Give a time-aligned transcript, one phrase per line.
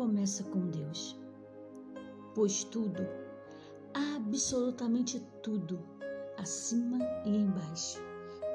[0.00, 1.20] começa com Deus.
[2.34, 3.06] Pois tudo,
[3.92, 5.78] absolutamente tudo,
[6.38, 8.00] acima e embaixo,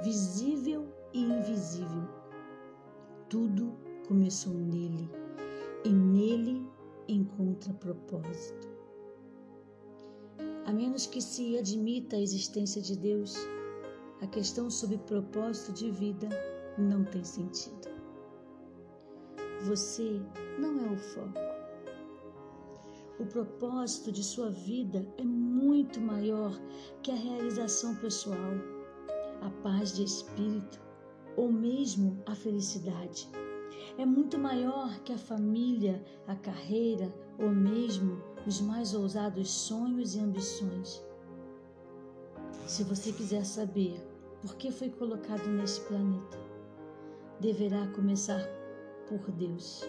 [0.04, 2.10] visível e invisível,
[3.30, 3.78] tudo
[4.08, 5.08] começou nele
[5.84, 6.68] e nele
[7.08, 8.68] encontra propósito.
[10.66, 13.36] A menos que se admita a existência de Deus,
[14.20, 16.28] a questão sobre propósito de vida
[16.76, 17.94] não tem sentido.
[19.66, 20.22] Você
[20.60, 21.45] não é o foco.
[23.18, 26.52] O propósito de sua vida é muito maior
[27.02, 28.38] que a realização pessoal,
[29.42, 30.82] a paz de espírito
[31.38, 33.30] ou mesmo a felicidade.
[33.98, 40.20] É muito maior que a família, a carreira ou mesmo os mais ousados sonhos e
[40.20, 41.02] ambições.
[42.68, 43.98] Se você quiser saber
[44.42, 46.38] por que foi colocado neste planeta,
[47.40, 48.46] deverá começar
[49.08, 49.84] por Deus.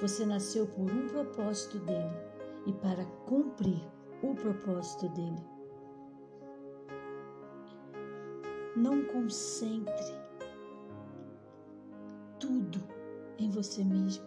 [0.00, 2.16] Você nasceu por um propósito dele
[2.66, 3.82] e para cumprir
[4.22, 5.44] o propósito dele.
[8.74, 10.14] Não concentre
[12.38, 12.82] tudo
[13.38, 14.24] em você mesmo.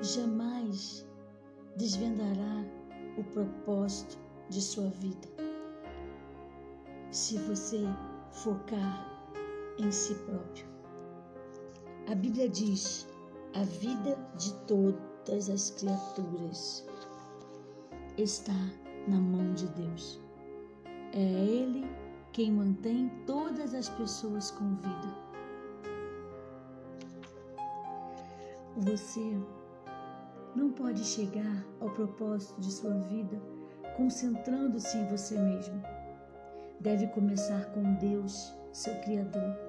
[0.00, 1.04] Jamais
[1.76, 2.64] desvendará
[3.18, 4.16] o propósito
[4.48, 5.28] de sua vida
[7.10, 7.82] se você
[8.30, 9.34] focar
[9.78, 10.73] em si próprio.
[12.06, 13.06] A Bíblia diz:
[13.54, 16.86] a vida de todas as criaturas
[18.18, 18.52] está
[19.08, 20.20] na mão de Deus.
[21.12, 21.88] É Ele
[22.32, 25.24] quem mantém todas as pessoas com vida.
[28.76, 29.38] Você
[30.54, 33.40] não pode chegar ao propósito de sua vida
[33.96, 35.82] concentrando-se em você mesmo.
[36.80, 39.63] Deve começar com Deus, seu Criador.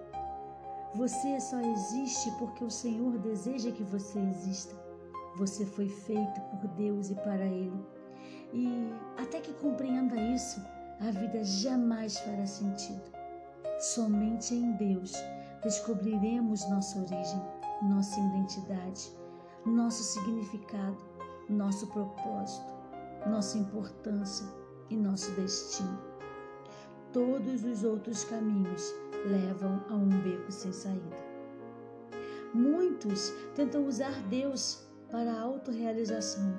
[0.95, 4.73] Você só existe porque o Senhor deseja que você exista.
[5.35, 7.85] Você foi feito por Deus e para Ele.
[8.53, 10.61] E até que compreenda isso,
[11.01, 13.03] a vida jamais fará sentido.
[13.79, 15.11] Somente em Deus
[15.61, 17.41] descobriremos nossa origem,
[17.83, 19.11] nossa identidade,
[19.65, 20.97] nosso significado,
[21.49, 22.73] nosso propósito,
[23.27, 24.45] nossa importância
[24.89, 25.99] e nosso destino.
[27.11, 28.93] Todos os outros caminhos
[29.25, 31.17] levam a um beco sem saída.
[32.53, 36.57] Muitos tentam usar Deus para a autorrealização,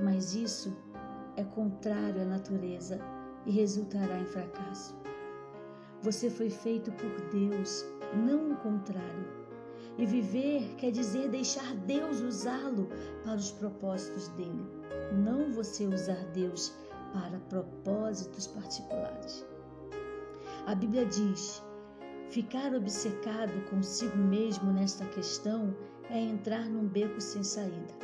[0.00, 0.76] mas isso
[1.36, 2.98] é contrário à natureza
[3.46, 4.96] e resultará em fracasso.
[6.02, 9.38] Você foi feito por Deus, não o contrário.
[9.96, 12.88] E viver quer dizer deixar Deus usá-lo
[13.24, 14.64] para os propósitos dele,
[15.12, 16.72] não você usar Deus
[17.12, 19.44] para propósitos particulares.
[20.66, 21.62] A Bíblia diz:
[22.30, 25.74] Ficar obcecado consigo mesmo nesta questão
[26.10, 27.94] é entrar num beco sem saída.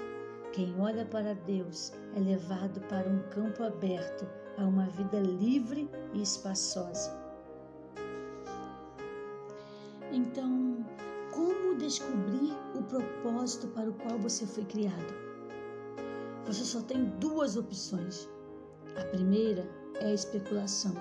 [0.51, 4.27] Quem olha para Deus é levado para um campo aberto
[4.57, 7.12] a uma vida livre e espaçosa.
[10.11, 10.87] Então,
[11.31, 15.15] como descobrir o propósito para o qual você foi criado?
[16.47, 18.27] Você só tem duas opções.
[18.97, 19.69] A primeira
[20.01, 20.95] é a especulação.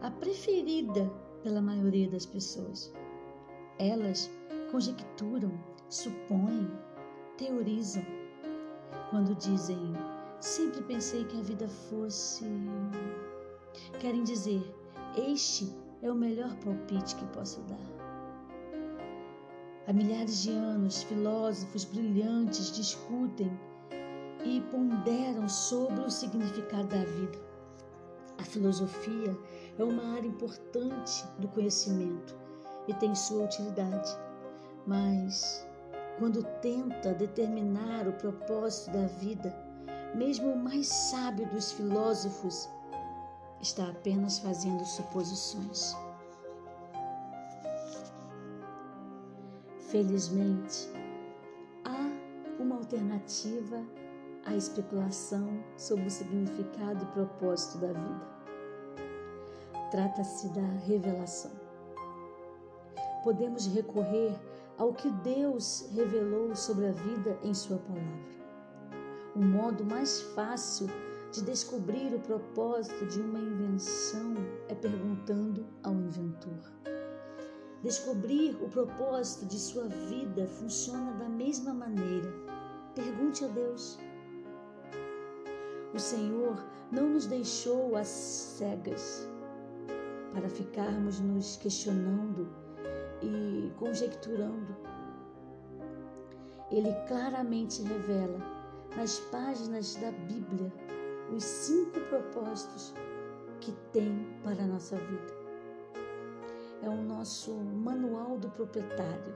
[0.00, 1.10] A preferida
[1.42, 2.92] pela maioria das pessoas.
[3.78, 4.30] Elas
[4.70, 5.52] conjecturam,
[5.88, 6.70] supõem,
[7.36, 8.04] teorizam.
[9.10, 9.92] Quando dizem,
[10.40, 12.44] sempre pensei que a vida fosse.
[14.00, 14.62] Querem dizer,
[15.16, 15.72] este
[16.02, 18.02] é o melhor palpite que posso dar.
[19.86, 23.50] Há milhares de anos, filósofos brilhantes discutem
[24.44, 27.38] e ponderam sobre o significado da vida.
[28.38, 29.36] A filosofia
[29.78, 32.36] é uma área importante do conhecimento
[32.88, 34.10] e tem sua utilidade,
[34.86, 35.66] mas
[36.18, 39.54] quando tenta determinar o propósito da vida,
[40.14, 42.68] mesmo o mais sábio dos filósofos
[43.60, 45.96] está apenas fazendo suposições.
[49.90, 50.90] Felizmente,
[51.84, 53.82] há uma alternativa
[54.44, 58.31] à especulação sobre o significado e propósito da vida.
[59.92, 61.50] Trata-se da revelação.
[63.22, 64.34] Podemos recorrer
[64.78, 68.42] ao que Deus revelou sobre a vida em Sua palavra.
[69.36, 70.86] O modo mais fácil
[71.30, 74.32] de descobrir o propósito de uma invenção
[74.70, 76.72] é perguntando ao inventor.
[77.82, 82.32] Descobrir o propósito de sua vida funciona da mesma maneira.
[82.94, 83.98] Pergunte a Deus.
[85.92, 89.30] O Senhor não nos deixou às cegas
[90.32, 92.48] para ficarmos nos questionando
[93.22, 94.76] e conjecturando.
[96.70, 98.38] ele claramente revela
[98.96, 100.72] nas páginas da Bíblia
[101.34, 102.94] os cinco propósitos
[103.60, 105.42] que tem para a nossa vida.
[106.82, 109.34] É o nosso manual do proprietário,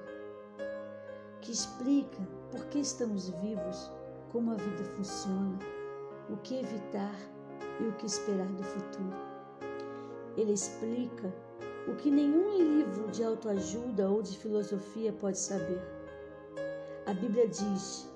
[1.40, 2.18] que explica
[2.50, 3.90] por que estamos vivos,
[4.32, 5.58] como a vida funciona,
[6.28, 7.14] o que evitar
[7.80, 9.35] e o que esperar do futuro.
[10.36, 11.34] Ele explica
[11.88, 15.80] o que nenhum livro de autoajuda ou de filosofia pode saber.
[17.06, 18.08] A Bíblia diz: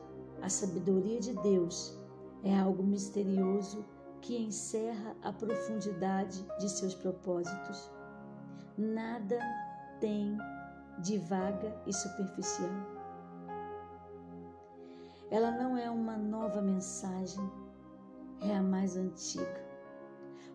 [0.43, 1.96] a sabedoria de Deus
[2.43, 3.84] é algo misterioso
[4.20, 7.90] que encerra a profundidade de seus propósitos.
[8.76, 9.38] Nada
[10.00, 10.37] tem
[10.99, 12.70] de vaga e superficial.
[15.31, 17.49] Ela não é uma nova mensagem,
[18.40, 19.69] é a mais antiga.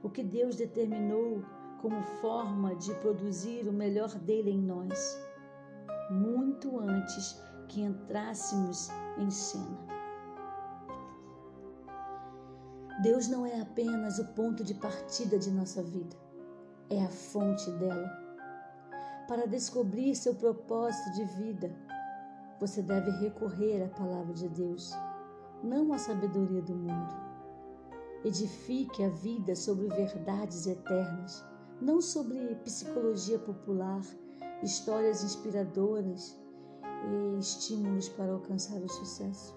[0.06, 1.44] O que Deus determinou
[1.82, 5.20] como forma de produzir o melhor dele em nós,
[6.12, 9.80] muito antes que entrássemos em cena.
[13.02, 16.16] Deus não é apenas o ponto de partida de nossa vida,
[16.92, 18.08] é a fonte dela.
[19.28, 21.76] Para descobrir seu propósito de vida,
[22.60, 24.92] você deve recorrer à palavra de Deus,
[25.64, 27.25] não à sabedoria do mundo.
[28.26, 31.46] Edifique a vida sobre verdades eternas,
[31.80, 34.02] não sobre psicologia popular,
[34.64, 36.36] histórias inspiradoras
[36.84, 39.56] e estímulos para alcançar o sucesso.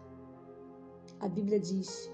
[1.18, 2.10] A Bíblia diz: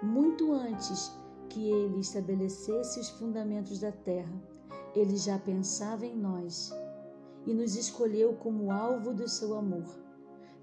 [0.00, 1.10] muito antes
[1.48, 4.40] que ele estabelecesse os fundamentos da terra,
[4.94, 6.72] ele já pensava em nós
[7.44, 9.88] e nos escolheu como alvo do seu amor,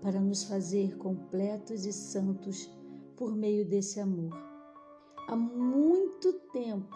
[0.02, 2.72] para nos fazer completos e santos
[3.18, 4.53] por meio desse amor.
[5.28, 6.96] Há muito tempo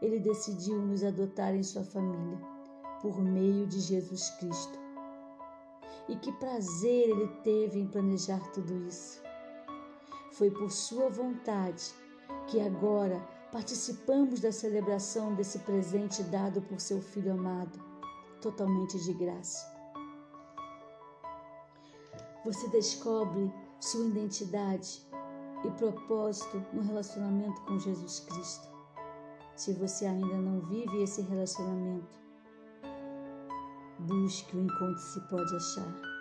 [0.00, 2.38] ele decidiu nos adotar em sua família,
[3.02, 4.78] por meio de Jesus Cristo.
[6.08, 9.20] E que prazer ele teve em planejar tudo isso.
[10.32, 11.94] Foi por sua vontade
[12.46, 13.20] que agora
[13.52, 17.78] participamos da celebração desse presente dado por seu Filho amado,
[18.40, 19.66] totalmente de graça.
[22.44, 25.05] Você descobre sua identidade
[25.66, 28.68] e propósito no relacionamento com Jesus Cristo.
[29.56, 32.18] Se você ainda não vive esse relacionamento,
[33.98, 36.16] busque o encontro se pode achar.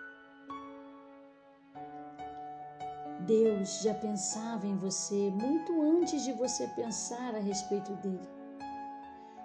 [3.21, 8.30] Deus já pensava em você muito antes de você pensar a respeito dele.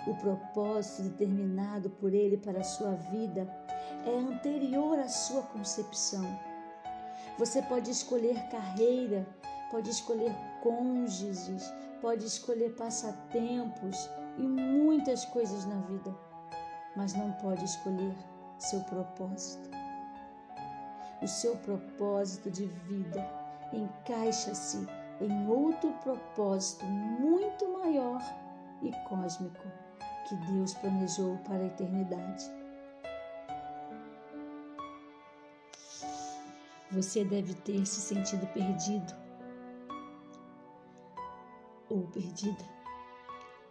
[0.07, 3.47] O propósito determinado por ele para a sua vida
[4.07, 6.25] é anterior à sua concepção.
[7.39, 9.27] Você pode escolher carreira,
[9.71, 16.15] pode escolher cônjuges, pode escolher passatempos e muitas coisas na vida,
[16.97, 18.15] mas não pode escolher
[18.59, 19.71] seu propósito.
[21.23, 23.27] O seu propósito de vida
[23.73, 24.87] encaixa-se
[25.21, 28.21] em outro propósito muito maior
[28.83, 29.67] e cósmico
[30.29, 32.51] que Deus planejou para a eternidade.
[36.91, 39.30] Você deve ter se sentido perdido
[41.91, 42.65] ou perdida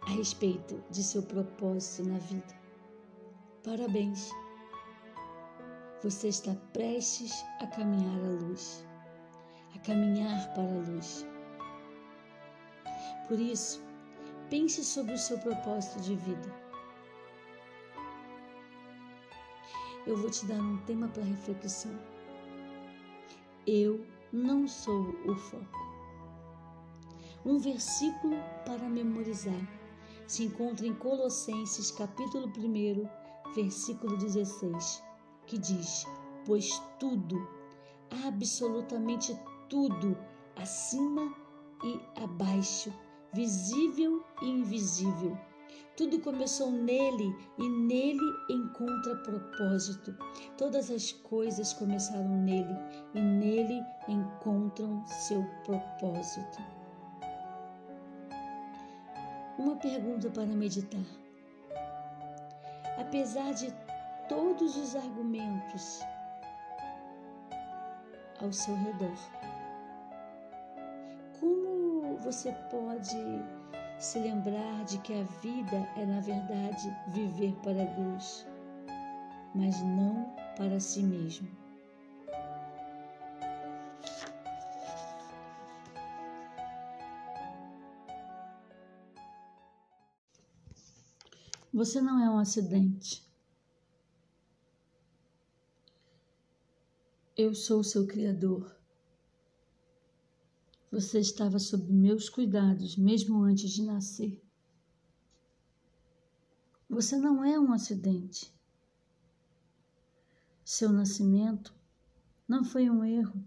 [0.02, 2.60] a respeito de seu propósito na vida.
[3.64, 4.30] Parabéns!
[6.02, 8.84] Você está prestes a caminhar à luz
[9.74, 11.26] a caminhar para a luz.
[13.28, 13.82] Por isso,
[14.48, 16.54] pense sobre o seu propósito de vida.
[20.06, 21.92] Eu vou te dar um tema para reflexão.
[23.66, 25.89] Eu não sou o foco.
[27.44, 29.66] Um versículo para memorizar
[30.26, 35.02] se encontra em Colossenses capítulo 1, versículo 16,
[35.46, 36.04] que diz:
[36.44, 37.48] Pois tudo,
[38.26, 39.34] absolutamente
[39.70, 40.18] tudo,
[40.54, 41.34] acima
[41.82, 42.92] e abaixo,
[43.32, 45.34] visível e invisível.
[45.96, 48.20] Tudo começou nele e nele
[48.50, 50.14] encontra propósito.
[50.58, 52.76] Todas as coisas começaram nele
[53.14, 56.79] e nele encontram seu propósito.
[59.60, 61.04] Uma pergunta para meditar.
[62.98, 63.70] Apesar de
[64.26, 66.00] todos os argumentos
[68.40, 69.18] ao seu redor,
[72.22, 73.44] você pode
[73.98, 78.46] se lembrar de que a vida é, na verdade, viver para Deus,
[79.54, 81.59] mas não para si mesmo.
[91.72, 93.24] Você não é um acidente.
[97.36, 98.76] Eu sou seu Criador
[100.90, 104.42] Você estava sob meus cuidados mesmo antes de nascer.
[106.88, 108.52] Você não é um acidente.
[110.64, 111.72] Seu nascimento
[112.48, 113.44] não foi um erro.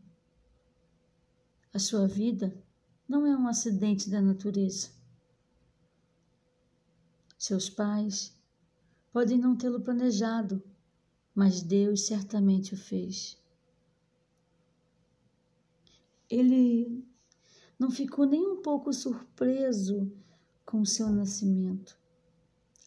[1.74, 2.58] A sua vida
[3.06, 5.03] não é um acidente da natureza.
[7.44, 8.34] Seus pais
[9.12, 10.64] podem não tê-lo planejado,
[11.36, 13.38] mas Deus certamente o fez.
[16.30, 17.06] Ele
[17.78, 20.10] não ficou nem um pouco surpreso
[20.66, 22.00] com o seu nascimento.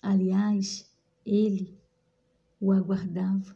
[0.00, 0.90] Aliás,
[1.22, 1.78] ele
[2.58, 3.54] o aguardava.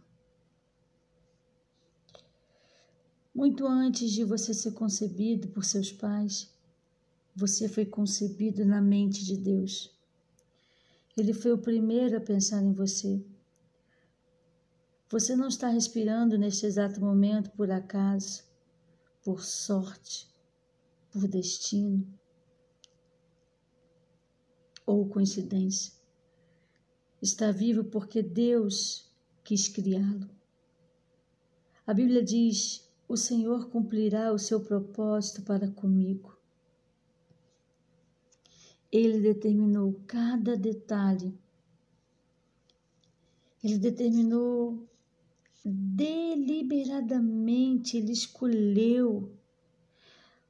[3.34, 6.54] Muito antes de você ser concebido por seus pais,
[7.34, 9.98] você foi concebido na mente de Deus.
[11.16, 13.24] Ele foi o primeiro a pensar em você.
[15.10, 18.44] Você não está respirando neste exato momento por acaso,
[19.24, 20.28] por sorte,
[21.10, 22.06] por destino
[24.86, 25.92] ou coincidência.
[27.20, 29.10] Está vivo porque Deus
[29.44, 30.30] quis criá-lo.
[31.86, 36.39] A Bíblia diz: O Senhor cumprirá o seu propósito para comigo.
[38.90, 41.38] Ele determinou cada detalhe.
[43.62, 44.88] Ele determinou
[45.64, 49.32] deliberadamente, ele escolheu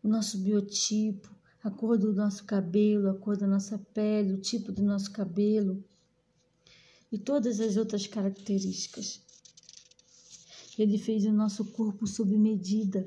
[0.02, 1.28] o nosso biotipo,
[1.62, 5.84] a cor do nosso cabelo, a cor da nossa pele, o tipo do nosso cabelo
[7.12, 9.20] e todas as outras características.
[10.78, 13.06] Ele fez o nosso corpo sob medida,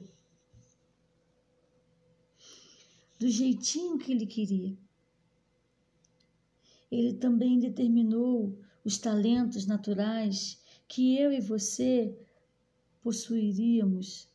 [3.19, 4.77] do jeitinho que ele queria.
[6.93, 12.15] Ele também determinou os talentos naturais que eu e você
[13.01, 14.29] possuiríamos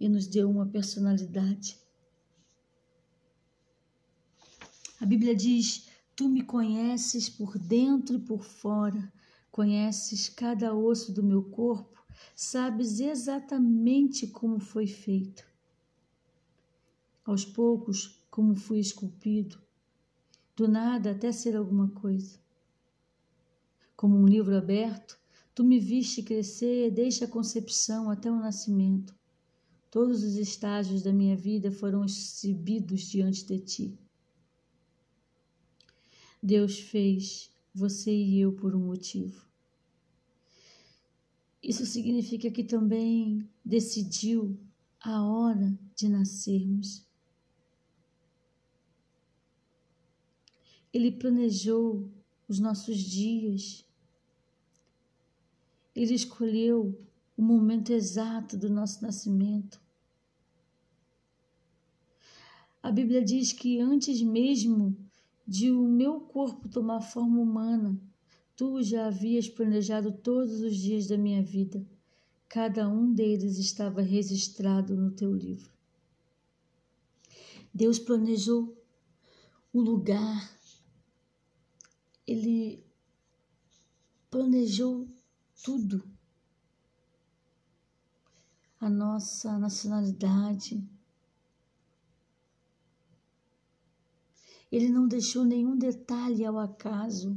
[0.00, 1.78] e nos deu uma personalidade.
[4.98, 9.12] A Bíblia diz: Tu me conheces por dentro e por fora,
[9.50, 12.02] conheces cada osso do meu corpo,
[12.34, 15.46] sabes exatamente como foi feito.
[17.26, 19.60] Aos poucos, como fui esculpido,
[20.60, 22.38] do nada até ser alguma coisa.
[23.96, 25.18] Como um livro aberto,
[25.54, 29.14] tu me viste crescer desde a concepção até o nascimento.
[29.90, 33.98] Todos os estágios da minha vida foram exibidos diante de ti.
[36.42, 39.48] Deus fez você e eu por um motivo.
[41.62, 44.60] Isso significa que também decidiu
[45.00, 47.09] a hora de nascermos.
[50.92, 52.08] Ele planejou
[52.48, 53.86] os nossos dias.
[55.94, 56.98] Ele escolheu
[57.36, 59.80] o momento exato do nosso nascimento.
[62.82, 64.96] A Bíblia diz que antes mesmo
[65.46, 68.00] de o meu corpo tomar forma humana,
[68.56, 71.84] tu já havias planejado todos os dias da minha vida.
[72.48, 75.70] Cada um deles estava registrado no teu livro.
[77.72, 78.76] Deus planejou
[79.72, 80.59] o lugar,
[82.30, 82.80] Ele
[84.30, 85.08] planejou
[85.64, 86.08] tudo
[88.78, 90.80] a nossa nacionalidade.
[94.70, 97.36] Ele não deixou nenhum detalhe ao acaso.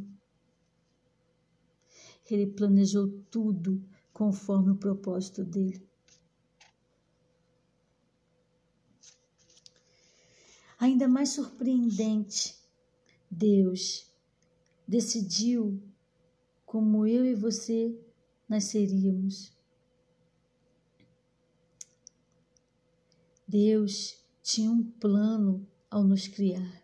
[2.30, 3.84] Ele planejou tudo
[4.14, 5.84] conforme o propósito dele.
[10.78, 12.56] Ainda mais surpreendente,
[13.32, 14.13] Deus
[14.88, 15.82] decidiu
[16.66, 17.96] como eu e você
[18.48, 19.52] nasceríamos.
[23.48, 26.84] Deus tinha um plano ao nos criar.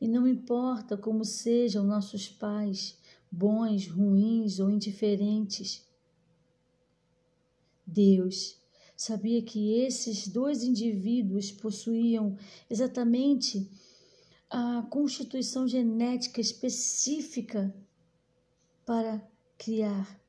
[0.00, 2.98] E não importa como sejam nossos pais,
[3.30, 5.86] bons, ruins ou indiferentes,
[7.86, 8.60] Deus
[8.96, 12.36] sabia que esses dois indivíduos possuíam
[12.68, 13.70] exatamente
[14.52, 17.74] a constituição genética específica
[18.84, 20.20] para criar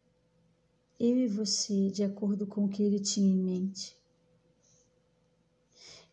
[0.98, 3.98] eu e você de acordo com o que ele tinha em mente.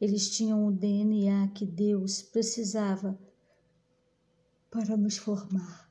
[0.00, 3.16] Eles tinham o DNA que Deus precisava
[4.68, 5.88] para nos formar.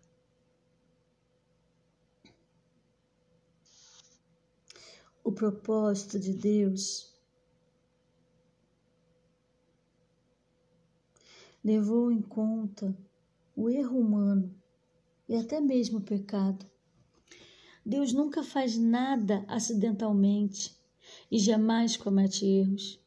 [5.23, 7.17] O propósito de Deus
[11.63, 12.97] levou em conta
[13.55, 14.55] o erro humano
[15.27, 16.65] e até mesmo o pecado.
[17.85, 20.77] Deus nunca faz nada acidentalmente.
[21.31, 23.01] e jamais comete erros.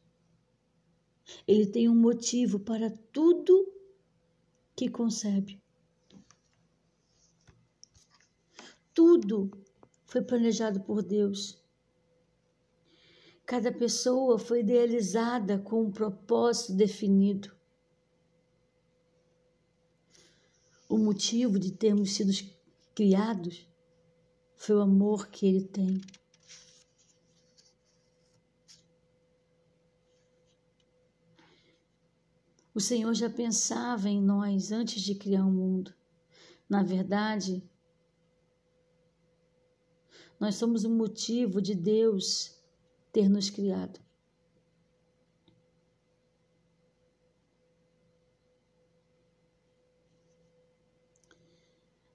[1.47, 3.71] Ele tem um motivo para tudo
[4.75, 5.61] que concebe.
[8.93, 9.49] Tudo
[10.05, 11.63] foi planejado por Deus.
[13.45, 17.51] Cada pessoa foi idealizada com um propósito definido.
[20.93, 22.31] O motivo de termos sido
[22.93, 23.67] criados
[24.55, 25.99] foi o amor que Ele tem.
[32.75, 35.91] O Senhor já pensava em nós antes de criar o mundo.
[36.69, 37.67] Na verdade,
[40.39, 42.55] nós somos o motivo de Deus
[43.11, 43.99] ter nos criado.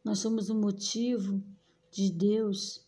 [0.08, 1.44] Nós somos o motivo
[1.90, 2.82] de Deus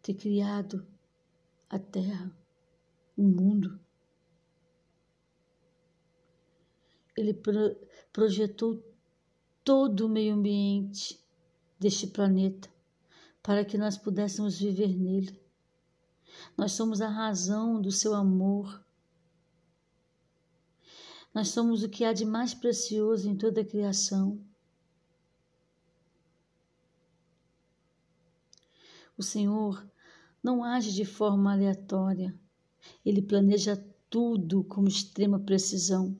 [0.00, 0.86] ter criado
[1.68, 2.34] a terra,
[3.14, 3.78] o mundo.
[7.14, 7.76] Ele pro
[8.10, 8.82] projetou
[9.62, 11.22] todo o meio ambiente
[11.78, 12.70] deste planeta
[13.42, 15.38] para que nós pudéssemos viver nele.
[16.56, 18.82] Nós somos a razão do seu amor.
[21.34, 24.47] Nós somos o que há de mais precioso em toda a criação.
[29.18, 29.84] O Senhor
[30.40, 32.38] não age de forma aleatória.
[33.04, 33.76] Ele planeja
[34.08, 36.18] tudo com extrema precisão.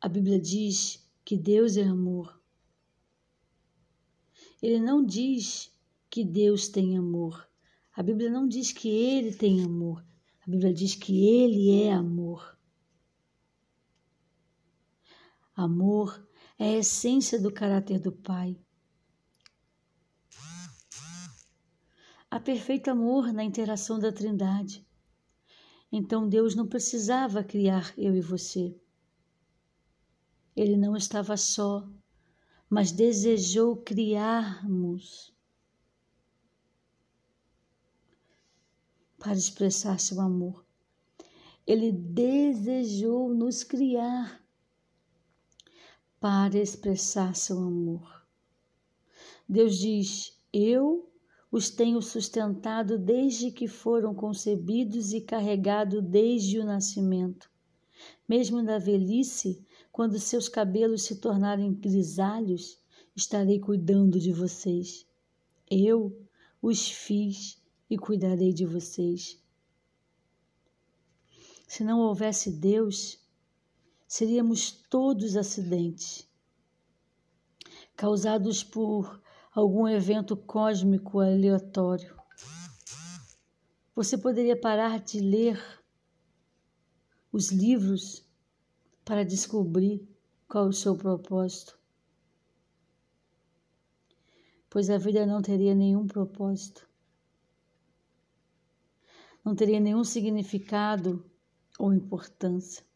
[0.00, 2.42] A Bíblia diz que Deus é amor.
[4.60, 5.72] Ele não diz
[6.10, 7.48] que Deus tem amor.
[7.94, 10.04] A Bíblia não diz que ele tem amor.
[10.44, 12.58] A Bíblia diz que ele é amor.
[15.54, 18.58] Amor é a essência do caráter do Pai.
[22.30, 24.86] Há perfeito amor na interação da Trindade.
[25.90, 28.76] Então Deus não precisava criar eu e você.
[30.56, 31.88] Ele não estava só,
[32.68, 35.32] mas desejou criarmos
[39.18, 40.66] para expressar seu amor.
[41.66, 44.43] Ele desejou nos criar
[46.24, 48.24] para expressar seu amor.
[49.46, 51.12] Deus diz: Eu
[51.52, 57.50] os tenho sustentado desde que foram concebidos e carregado desde o nascimento.
[58.26, 62.80] Mesmo na velhice, quando seus cabelos se tornarem grisalhos,
[63.14, 65.06] estarei cuidando de vocês.
[65.70, 66.26] Eu
[66.62, 69.38] os fiz e cuidarei de vocês.
[71.68, 73.22] Se não houvesse Deus,
[74.14, 76.30] seríamos todos acidentes
[77.96, 82.16] causados por algum evento cósmico aleatório.
[83.92, 85.60] Você poderia parar de ler
[87.32, 88.24] os livros
[89.04, 90.08] para descobrir
[90.46, 91.76] qual o seu propósito.
[94.70, 96.88] Pois a vida não teria nenhum propósito,
[99.44, 101.28] não teria nenhum significado
[101.80, 102.93] ou importância.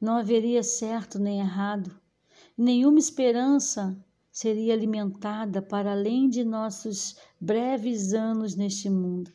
[0.00, 1.98] Não haveria certo nem errado,
[2.56, 3.96] nenhuma esperança
[4.30, 9.32] seria alimentada para além de nossos breves anos neste mundo.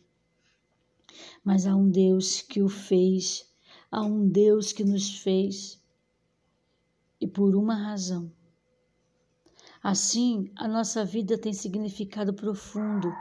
[1.43, 3.51] Mas há um Deus que o fez
[3.95, 5.79] Há um Deus que nos fez
[7.21, 8.31] e por uma razão.
[9.83, 13.13] Assim, a nossa vida tem significado profundo.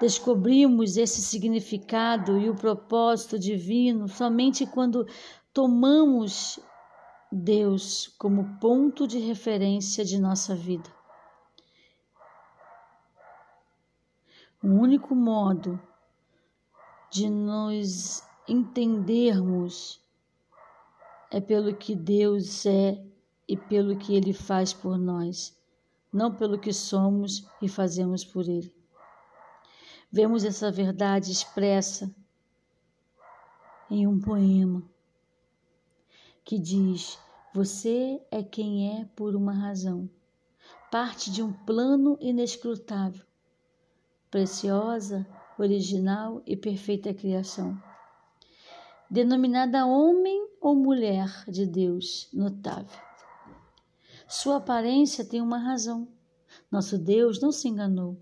[0.00, 5.04] Descobrimos esse significado e o propósito divino somente quando
[5.54, 6.58] tomamos
[7.30, 10.92] Deus como ponto de referência de nossa vida.
[14.60, 15.80] O único modo
[17.08, 20.02] de nos entendermos
[21.30, 23.00] é pelo que Deus é
[23.46, 25.56] e pelo que Ele faz por nós,
[26.12, 28.74] não pelo que somos e fazemos por Ele.
[30.10, 32.12] Vemos essa verdade expressa
[33.88, 34.82] em um poema
[36.44, 37.18] que diz:
[37.54, 40.08] Você é quem é por uma razão,
[40.90, 43.24] parte de um plano inescrutável,
[44.30, 45.26] preciosa,
[45.58, 47.80] original e perfeita criação
[49.14, 53.00] denominada homem ou mulher de Deus notável.
[54.26, 56.08] Sua aparência tem uma razão.
[56.68, 58.16] Nosso Deus não se enganou.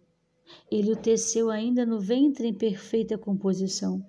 [0.70, 4.04] Ele o teceu ainda no ventre em perfeita composição.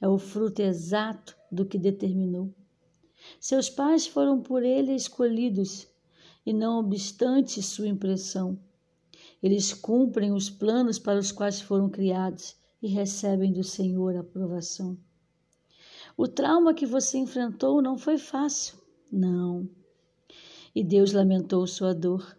[0.00, 2.54] É o fruto exato do que determinou.
[3.40, 5.86] Seus pais foram por ele escolhidos,
[6.44, 8.58] e não obstante sua impressão.
[9.42, 14.96] Eles cumprem os planos para os quais foram criados e recebem do Senhor a aprovação.
[16.16, 18.78] O trauma que você enfrentou não foi fácil,
[19.12, 19.68] não.
[20.74, 22.36] E Deus lamentou sua dor,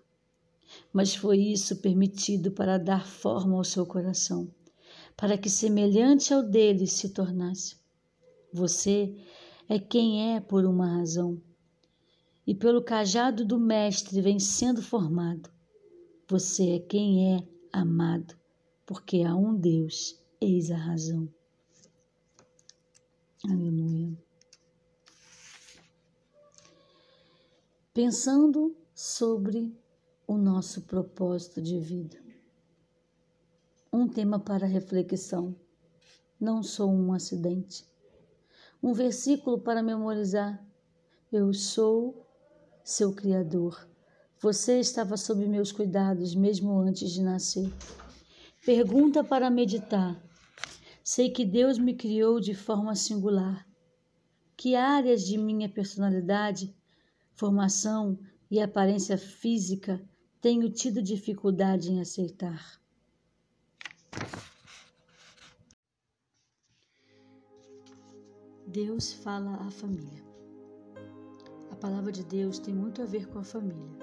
[0.91, 4.53] mas foi isso permitido para dar forma ao seu coração,
[5.15, 7.77] para que semelhante ao dele se tornasse.
[8.51, 9.15] Você
[9.69, 11.39] é quem é por uma razão,
[12.45, 15.51] e pelo cajado do Mestre vem sendo formado.
[16.27, 18.35] Você é quem é amado,
[18.83, 21.31] porque há um Deus, eis a razão.
[23.47, 24.17] Aleluia.
[27.93, 29.71] Pensando sobre
[30.27, 32.17] o nosso propósito de vida.
[33.93, 35.55] Um tema para reflexão.
[36.39, 37.88] Não sou um acidente.
[38.81, 40.65] Um versículo para memorizar.
[41.29, 42.25] Eu sou
[42.81, 43.85] seu Criador.
[44.39, 47.69] Você estava sob meus cuidados mesmo antes de nascer.
[48.65, 50.17] Pergunta para meditar.
[51.03, 53.67] Sei que Deus me criou de forma singular.
[54.55, 56.73] Que áreas de minha personalidade,
[57.33, 58.17] formação
[58.49, 60.01] e aparência física
[60.39, 62.79] tenho tido dificuldade em aceitar.
[68.71, 70.23] Deus fala à família.
[71.71, 73.97] A palavra de Deus tem muito a ver com a família.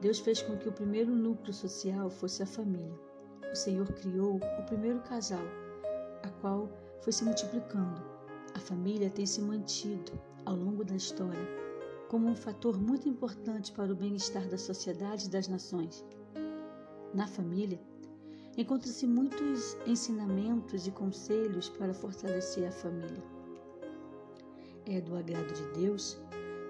[0.00, 2.96] Deus fez com que o primeiro núcleo social fosse a família.
[3.50, 5.42] O Senhor criou o primeiro casal,
[6.22, 8.00] a qual foi se multiplicando.
[8.54, 10.12] A família tem se mantido
[10.44, 11.48] ao longo da história
[12.08, 16.04] como um fator muito importante para o bem-estar da sociedade e das nações.
[17.12, 17.80] Na família,
[18.56, 23.35] encontram-se muitos ensinamentos e conselhos para fortalecer a família.
[24.86, 26.18] É do agrado de Deus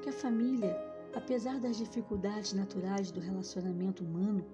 [0.03, 0.75] que a família,
[1.15, 4.45] apesar das dificuldades naturais do relacionamento humano,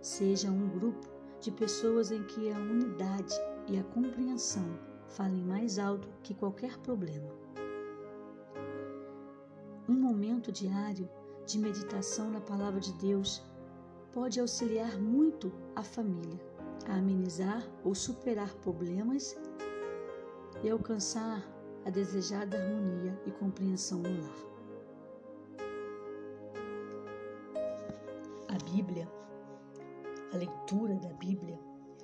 [0.00, 1.08] seja um grupo
[1.40, 3.34] de pessoas em que a unidade
[3.68, 7.28] e a compreensão falem mais alto que qualquer problema.
[9.86, 11.08] Um momento diário
[11.44, 13.42] de meditação na Palavra de Deus
[14.12, 16.40] pode auxiliar muito a família
[16.88, 19.36] a amenizar ou superar problemas
[20.62, 21.42] e alcançar
[21.84, 24.36] a desejada harmonia e compreensão no lar.
[28.48, 29.08] A Bíblia,
[30.32, 31.58] a leitura da Bíblia,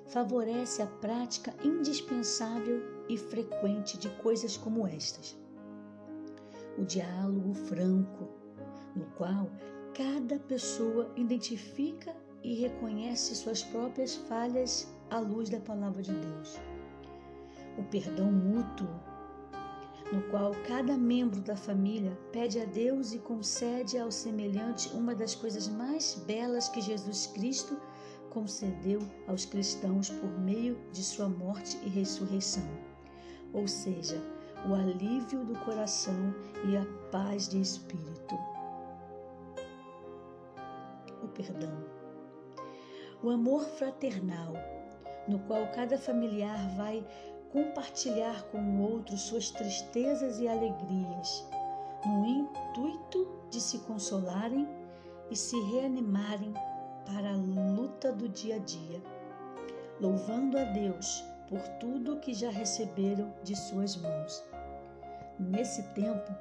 [0.07, 5.37] favorece a prática indispensável e frequente de coisas como estas
[6.79, 8.29] o diálogo franco,
[8.95, 9.49] no qual
[9.93, 16.57] cada pessoa identifica e reconhece suas próprias falhas à luz da palavra de Deus.
[17.77, 18.87] O perdão mútuo,
[20.11, 25.35] no qual cada membro da família pede a Deus e concede ao semelhante uma das
[25.35, 27.79] coisas mais belas que Jesus Cristo
[28.29, 32.67] concedeu aos cristãos por meio de sua morte e ressurreição.
[33.53, 34.21] Ou seja,
[34.67, 36.33] o alívio do coração
[36.67, 38.35] e a paz de espírito.
[41.23, 41.83] O perdão.
[43.21, 44.53] O amor fraternal,
[45.27, 47.05] no qual cada familiar vai
[47.51, 51.47] compartilhar com o outro suas tristezas e alegrias,
[52.05, 54.67] no intuito de se consolarem
[55.29, 56.53] e se reanimarem
[57.05, 59.01] para a luta do dia a dia,
[59.99, 64.43] louvando a Deus por tudo que já receberam de suas mãos.
[65.39, 66.31] Nesse tempo,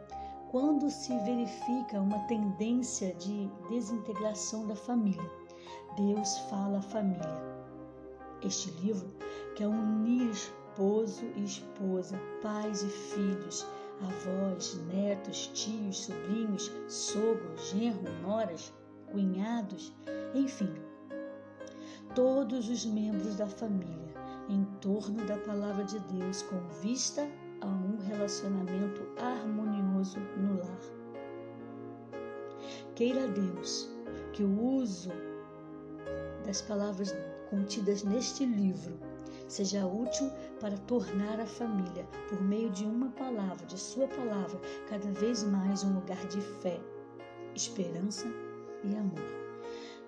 [0.51, 5.31] quando se verifica uma tendência de desintegração da família,
[5.97, 7.59] Deus fala à família.
[8.43, 9.11] Este livro
[9.57, 10.33] quer unir
[10.79, 13.67] esposo e esposa, pais e filhos,
[14.01, 18.73] avós, netos, tios, sobrinhos, sogro, genro, noras,
[19.11, 19.93] cunhados,
[20.33, 20.73] enfim,
[22.15, 24.15] todos os membros da família
[24.49, 27.29] em torno da palavra de Deus com vista
[27.61, 30.79] a um relacionamento harmonioso no lar.
[32.95, 33.91] Queira Deus
[34.33, 35.11] que o uso
[36.47, 37.13] das palavras
[37.51, 39.08] contidas neste livro
[39.49, 40.31] seja útil
[40.61, 45.83] para tornar a família, por meio de uma palavra, de Sua palavra, cada vez mais
[45.83, 46.79] um lugar de fé,
[47.55, 48.27] esperança
[48.85, 49.39] e amor.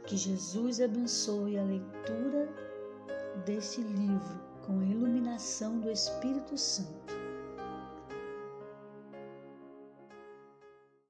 [0.07, 2.49] Que Jesus abençoe a leitura
[3.45, 7.20] deste livro com a iluminação do Espírito Santo